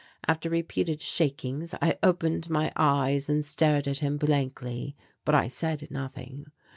After 0.27 0.49
repeated 0.49 0.99
shakings 0.99 1.75
I 1.79 1.95
opened 2.01 2.49
my 2.49 2.73
eyes 2.75 3.29
and 3.29 3.45
stared 3.45 3.87
at 3.87 3.99
him 3.99 4.17
blankly, 4.17 4.95
but 5.25 5.35
I 5.35 5.47
said 5.47 5.87
nothing. 5.91 6.47